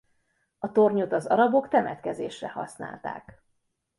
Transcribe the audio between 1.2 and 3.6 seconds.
arabok temetkezésre használták.